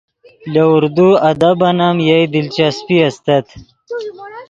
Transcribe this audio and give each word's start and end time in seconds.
لے 0.53 0.61
اردو 0.75 1.07
ادبن 1.29 1.77
ام 1.87 1.97
یئے 2.07 2.19
دلچسپی 2.33 2.97
استت 3.07 3.45